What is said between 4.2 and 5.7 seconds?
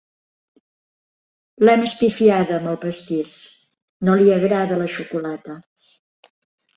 li agrada la xocolata.